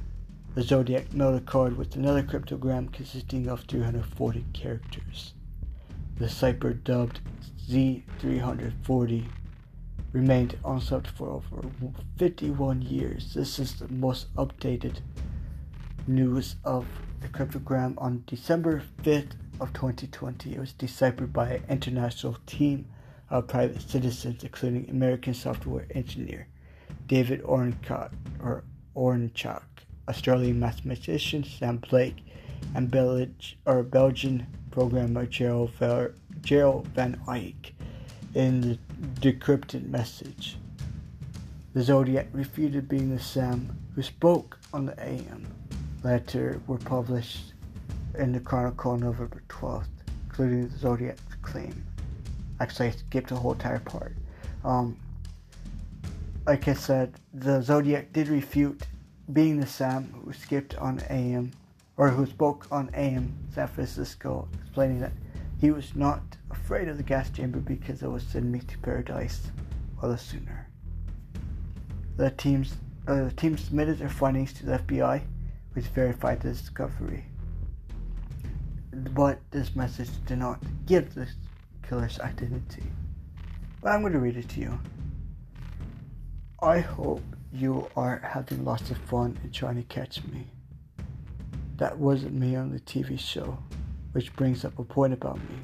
[0.55, 5.35] the Zodiac a card with another cryptogram consisting of 340 characters.
[6.19, 7.21] The cipher dubbed
[7.69, 9.27] Z340
[10.13, 11.69] remained unsolved for over
[12.17, 13.35] 51 years.
[13.35, 15.01] This is the most updated
[16.07, 16.87] news of
[17.21, 20.55] the cryptogram on December 5th, of 2020.
[20.55, 22.87] It was deciphered by an international team
[23.31, 26.49] of private citizens, including American software engineer
[27.07, 28.13] David Oranchak,
[28.43, 28.65] or
[28.97, 29.63] Oranchak,
[30.09, 32.25] Australian mathematician Sam Blake,
[32.75, 33.35] and Belgian,
[33.67, 37.73] or Belgian programmer Gerald, Ver, Gerald Van Eycke
[38.35, 38.79] in the
[39.21, 40.57] decrypted message.
[41.75, 45.47] The Zodiac refuted being the Sam who spoke on the AM.
[46.03, 47.53] Letter were published
[48.19, 49.87] in the Chronicle on November 12th,
[50.25, 51.85] including the Zodiac's claim.
[52.61, 54.15] Actually, I skipped a whole entire part.
[54.65, 54.97] Um,
[56.47, 58.87] like I said, the Zodiac did refute
[59.33, 61.51] being the Sam who skipped on AM,
[61.97, 65.13] or who spoke on AM San Francisco, explaining that
[65.61, 69.51] he was not afraid of the gas chamber because it was sending me to paradise
[70.01, 70.69] all the sooner.
[72.17, 72.77] The teams,
[73.09, 75.23] uh, the team submitted their findings to the FBI,
[75.73, 77.25] which verified the discovery.
[78.93, 81.29] But this message did not give the
[81.87, 82.85] killer's identity.
[83.83, 84.79] But I'm going to read it to you.
[86.63, 90.47] I hope you are having lots of fun and trying to catch me.
[91.77, 93.59] That wasn't me on the TV show,
[94.13, 95.57] which brings up a point about me.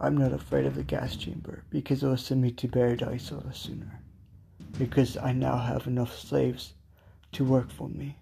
[0.00, 3.42] I'm not afraid of the gas chamber because it will send me to paradise all
[3.46, 4.00] the sooner.
[4.76, 6.74] Because I now have enough slaves
[7.30, 8.16] to work for me,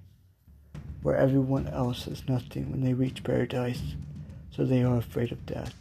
[1.00, 3.80] where everyone else has nothing when they reach paradise,
[4.50, 5.74] so they are afraid of death.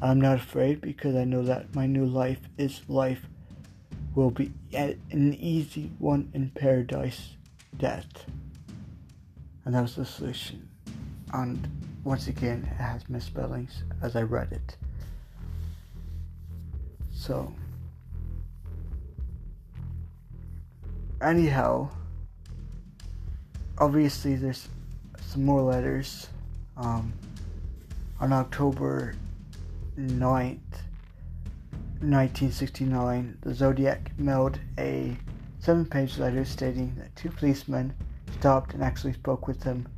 [0.00, 3.26] I'm not afraid because I know that my new life is life
[4.14, 7.30] will be an easy one in paradise
[7.76, 8.26] death.
[9.64, 10.68] And that was the solution.
[11.32, 11.68] And
[12.04, 14.76] once again, it has misspellings as I read it.
[17.12, 17.52] So,
[21.22, 21.88] anyhow,
[23.78, 24.68] obviously, there's
[25.26, 26.28] some more letters.
[26.76, 27.12] Um,
[28.20, 29.14] on October
[29.98, 30.58] 9th,
[32.10, 35.16] 1969, the Zodiac mailed a
[35.58, 37.94] seven page letter stating that two policemen
[38.32, 39.88] stopped and actually spoke with him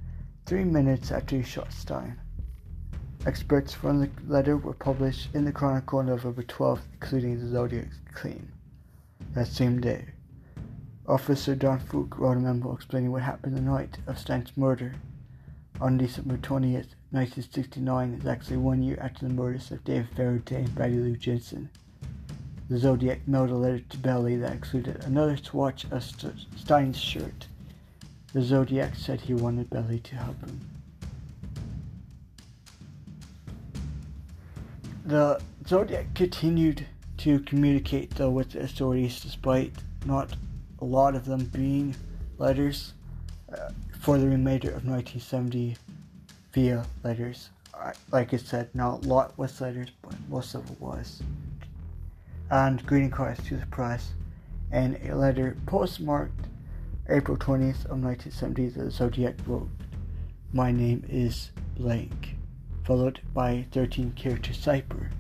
[0.45, 2.21] three minutes after he shot Stine.
[3.27, 7.99] Experts from the letter were published in the Chronicle on November 12th, including the Zodiac's
[8.15, 8.53] claim.
[9.35, 10.05] That same day,
[11.09, 14.95] Officer Don Fouke wrote a memo explaining what happened the night of Stine's murder.
[15.81, 20.75] On December 20th, 1969 is actually one year after the murders of David Faraday and
[20.75, 21.71] Bradley Lou Jensen.
[22.69, 27.47] The Zodiac mailed a letter to Belli that included another swatch of St- Stine's shirt.
[28.33, 30.61] The Zodiac said he wanted Belli to help him.
[35.05, 36.87] The Zodiac continued
[37.19, 39.73] to communicate though with the authorities despite
[40.05, 40.35] not
[40.81, 41.95] a lot of them being
[42.39, 42.95] letters
[43.57, 45.77] uh, for the remainder of 1970
[46.53, 47.51] via letters.
[48.11, 51.23] like I said, not a lot was letters, but most of it was
[52.51, 54.15] and greeting cards to the press,
[54.71, 56.47] and a letter postmarked
[57.09, 58.69] April 20th of 1970.
[58.69, 59.71] The Zodiac wrote,
[60.53, 62.37] "My name is blank,"
[62.83, 65.11] followed by a 13-character cipher.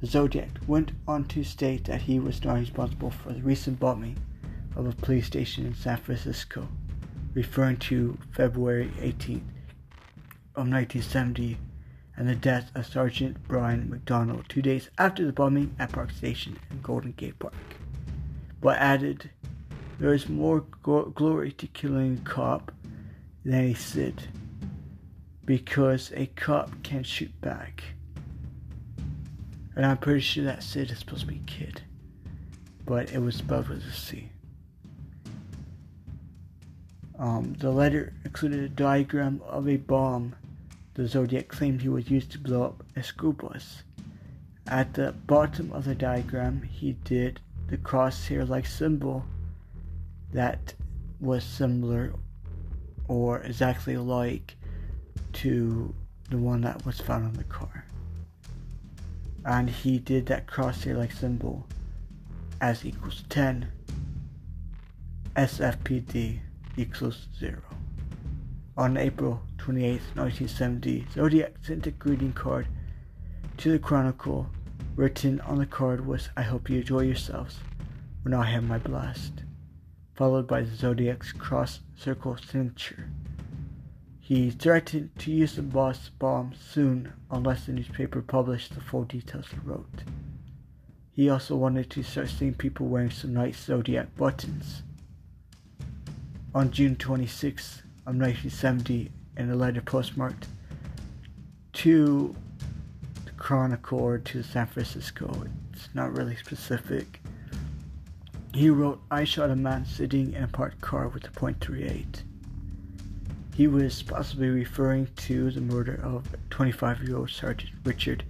[0.00, 4.16] The Zodiac went on to state that he was not responsible for the recent bombing
[4.74, 6.68] of a police station in San Francisco,
[7.34, 9.42] referring to February 18th
[10.54, 11.58] of 1970
[12.16, 16.58] and the death of Sergeant Brian McDonnell two days after the bombing at Park Station
[16.70, 17.54] in Golden Gate Park.
[18.60, 19.30] But added,
[19.98, 22.72] there is more go- glory to killing a cop
[23.44, 24.28] than a Sid,
[25.44, 27.82] because a cop can shoot back.
[29.76, 31.82] And I'm pretty sure that Sid is supposed to be kid,
[32.84, 34.30] but it was spelled with a C.
[37.18, 40.34] Um, the letter included a diagram of a bomb
[41.00, 43.84] the Zodiac claimed he was used to blow up a school bus.
[44.66, 49.24] At the bottom of the diagram, he did the crosshair like symbol
[50.34, 50.74] that
[51.18, 52.12] was similar
[53.08, 54.56] or exactly like
[55.32, 55.94] to
[56.28, 57.86] the one that was found on the car.
[59.46, 61.66] And he did that crosshair like symbol
[62.60, 63.72] as equals 10,
[65.34, 66.40] SFPD
[66.76, 67.62] equals 0.
[68.80, 72.66] On April 28, 1970, Zodiac sent a greeting card
[73.58, 74.46] to the Chronicle.
[74.96, 77.58] Written on the card was, I hope you enjoy yourselves
[78.22, 79.42] when I have my blast,
[80.14, 83.10] followed by the Zodiac's cross circle signature.
[84.18, 89.48] He threatened to use the boss bomb soon unless the newspaper published the full details
[89.50, 90.04] he wrote.
[91.12, 94.84] He also wanted to start seeing people wearing some nice Zodiac buttons.
[96.54, 100.46] On June 26, of 1970 in a letter postmarked
[101.72, 102.34] to
[103.24, 105.44] the Chronicle or to San Francisco.
[105.72, 107.20] It's not really specific.
[108.52, 112.22] He wrote, I shot a man sitting in a parked car with a .38.
[113.54, 118.24] He was possibly referring to the murder of 25 year old Sergeant Richard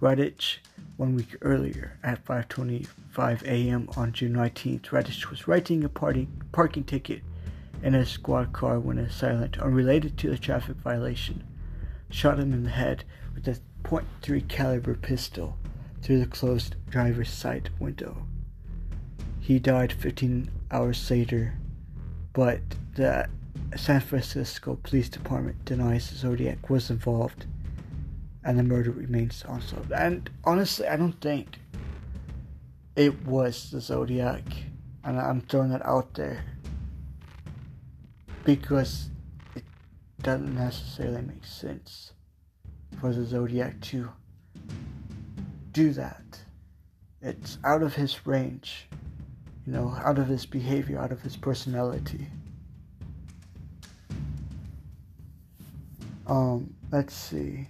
[0.00, 0.58] Radich
[0.96, 3.88] one week earlier at 5:25 a.m.
[3.96, 4.86] on June 19th.
[4.86, 7.22] Radich was writing a party, parking ticket
[7.82, 11.44] in a squad car when a silent, unrelated to the traffic violation,
[12.10, 13.04] shot him in the head
[13.34, 15.58] with a .3 caliber pistol
[16.00, 18.26] through the closed driver's side window.
[19.40, 21.54] He died 15 hours later,
[22.32, 22.60] but
[22.94, 23.28] the
[23.76, 27.46] San Francisco Police Department denies the Zodiac was involved
[28.44, 29.92] and the murder remains unsolved.
[29.92, 31.58] And honestly, I don't think
[32.94, 34.44] it was the Zodiac,
[35.04, 36.44] and I'm throwing that out there
[38.44, 39.10] because
[39.54, 39.64] it
[40.22, 42.12] doesn't necessarily make sense
[43.00, 44.08] for the Zodiac to
[45.72, 46.40] do that.
[47.20, 48.88] It's out of his range,
[49.66, 52.26] you know, out of his behavior, out of his personality.
[56.26, 57.68] Um, let's see.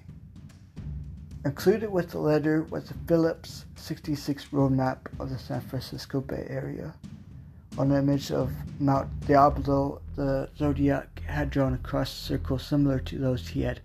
[1.44, 6.94] Included with the letter was a Phillips 66 roadmap of the San Francisco Bay Area.
[7.78, 13.18] On the image of Mount Diablo, the Zodiac had drawn a cross circle similar to
[13.18, 13.80] those he had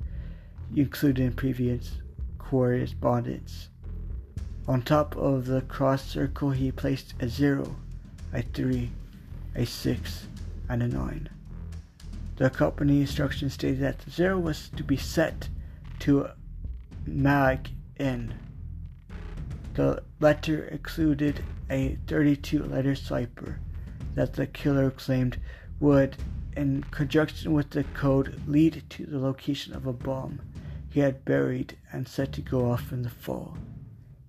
[0.76, 1.98] included in previous
[2.38, 3.70] correspondence.
[4.68, 7.78] On top of the cross circle, he placed a zero,
[8.34, 8.92] a three,
[9.56, 10.28] a six,
[10.68, 11.30] and a nine.
[12.36, 15.50] The company instructions stated that the zero was to be set
[16.00, 16.30] to
[17.06, 18.34] mag in.
[19.74, 23.60] The letter included a 32 letter cipher
[24.16, 25.38] that the killer claimed
[25.80, 26.18] would,
[26.56, 30.42] in conjunction with the code, lead to the location of a bomb
[30.90, 33.58] he had buried and set to go off in the fall.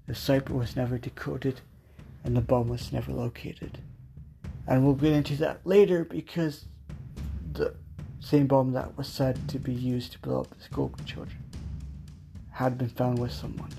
[0.07, 1.61] The cipher was never decoded
[2.25, 3.79] and the bomb was never located.
[4.67, 6.67] And we'll get into that later because
[7.55, 7.75] the
[8.21, 11.39] same bomb that was said to be used to blow up the school children
[12.51, 13.73] had been found with someone.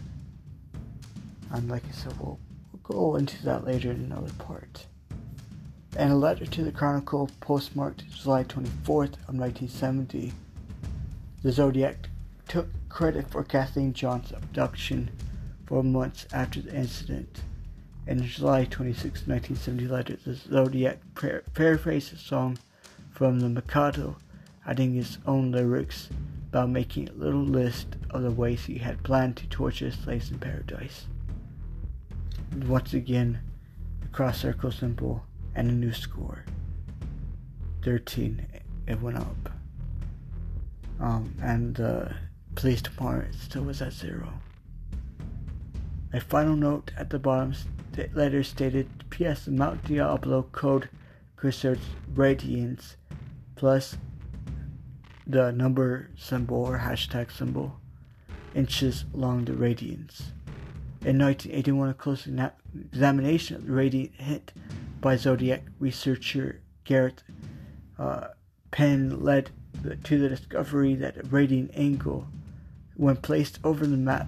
[1.51, 2.39] And like I said, we'll,
[2.71, 4.87] we'll go into that later in another part.
[5.99, 10.31] In a letter to the Chronicle postmarked July 24th of 1970,
[11.43, 12.07] the Zodiac
[12.47, 15.11] took credit for Kathleen Johns' abduction
[15.65, 17.41] four months after the incident.
[18.07, 20.99] In July 26, 1970 letter, the Zodiac
[21.53, 22.57] paraphrased a song
[23.11, 24.15] from the Mikado,
[24.65, 26.07] adding his own lyrics
[26.47, 30.31] about making a little list of the ways he had planned to torture his slaves
[30.31, 31.07] in paradise.
[32.55, 33.39] once again,
[33.99, 35.25] the cross circle symbol
[35.55, 36.45] and a new score.
[37.83, 38.45] 13,
[38.87, 39.51] it went up.
[40.99, 42.13] Um, and the
[42.55, 44.33] police department still was at zero.
[46.11, 49.47] A final note at the bottom st- letter stated P.S.
[49.47, 50.89] Mount Diablo code
[51.37, 51.79] cursors
[52.13, 52.95] radians
[53.55, 53.95] plus
[55.27, 57.79] the number symbol or hashtag symbol
[58.55, 60.31] inches along the radians.
[61.05, 62.27] In 1981, a close
[62.91, 64.51] examination of the radiant hit
[65.01, 67.23] by Zodiac researcher Gareth
[67.97, 68.29] uh,
[68.71, 69.51] Penn led
[70.03, 72.27] to the discovery that a radiant angle,
[72.95, 74.27] when placed over the map,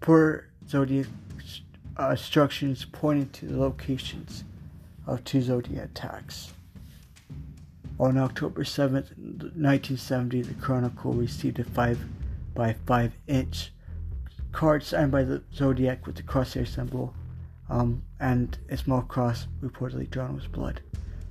[0.00, 1.06] per Zodiac
[1.98, 4.44] uh, instructions pointed to the locations
[5.06, 6.52] of two Zodiac attacks.
[7.98, 11.98] On October 7, 1970, the Chronicle received a 5
[12.54, 13.72] by 5 inch
[14.52, 17.14] card signed by the Zodiac with the crosshair symbol
[17.68, 20.82] um, and a small cross reportedly drawn with blood.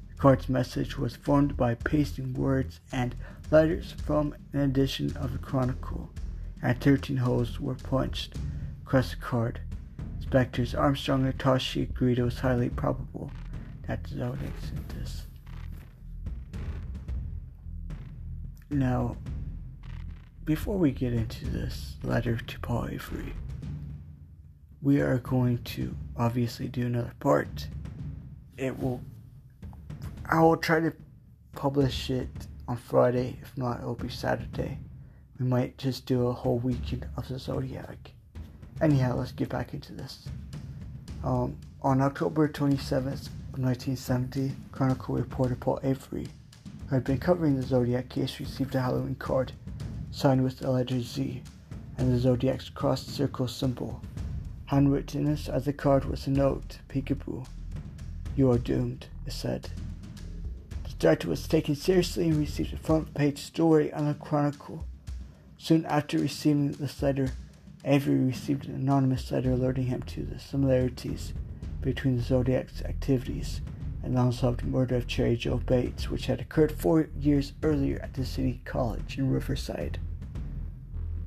[0.09, 3.15] The card's message was formed by pasting words and
[3.51, 6.09] letters from an edition of the Chronicle,
[6.61, 8.35] and 13 holes were punched
[8.81, 9.61] across the card.
[10.17, 13.31] Inspectors Armstrong and Toschi agreed it was highly probable
[13.87, 15.25] that the Zodiac sent this.
[18.69, 19.17] Now,
[20.45, 23.33] before we get into this letter to Paul Avery,
[24.81, 27.67] we are going to obviously do another part.
[28.57, 29.01] It will,
[30.25, 30.93] I will try to
[31.53, 32.29] publish it
[32.67, 33.37] on Friday.
[33.41, 34.79] If not, it will be Saturday.
[35.39, 38.11] We might just do a whole weekend of the Zodiac.
[38.81, 40.27] Anyhow, let's get back into this.
[41.23, 46.27] Um, on October 27th, 1970, Chronicle reporter Paul Avery
[46.89, 49.51] who had been covering the Zodiac case, received a Halloween card
[50.11, 51.43] signed with the letter Z
[51.97, 54.01] and the Zodiac's crossed circle symbol.
[54.69, 57.47] Handwritten as the card was a note, peekaboo.
[58.35, 59.71] You are doomed, it said.
[60.83, 64.85] The threat was taken seriously and received a front page story on the Chronicle.
[65.57, 67.31] Soon after receiving this letter,
[67.83, 71.33] Avery received an anonymous letter alerting him to the similarities
[71.81, 73.61] between the Zodiac's activities
[74.03, 78.13] and the unsolved murder of Cheri Jo Bates, which had occurred four years earlier at
[78.13, 79.97] the City College in Riverside.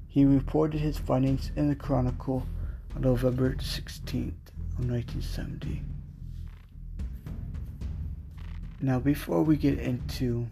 [0.07, 2.47] He reported his findings in the Chronicle
[2.95, 5.83] on November 16th of 1970.
[8.81, 10.49] Now, before we get into,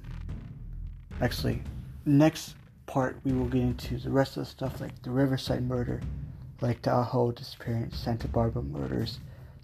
[1.21, 1.63] actually,
[2.05, 2.55] next
[2.87, 6.01] part we will get into the rest of the stuff like the Riverside murder,
[6.61, 9.19] Lake Tahoe disappearance, Santa Barbara murders,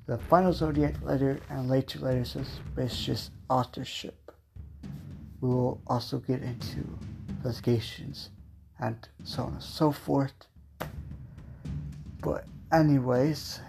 [0.06, 4.32] the final Zodiac letter, and later letters of suspicious authorship.
[5.40, 6.98] We will also get into
[7.28, 8.30] investigations
[8.78, 10.34] and so on and so forth.
[12.20, 12.46] But,
[12.80, 13.60] anyways,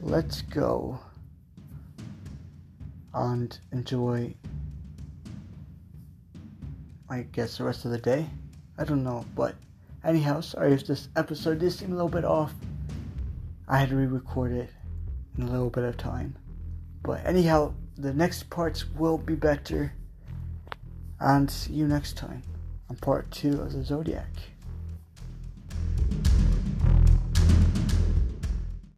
[0.00, 0.98] let's go
[3.14, 4.34] and enjoy,
[7.08, 8.26] I guess, the rest of the day.
[8.78, 9.54] I don't know, but
[10.04, 12.52] anyhow, sorry if this episode did seem a little bit off.
[13.68, 14.70] I had to re record it
[15.38, 16.36] in a little bit of time.
[17.02, 19.92] But anyhow, the next parts will be better.
[21.20, 22.42] And see you next time
[22.90, 24.51] on part two of the Zodiac.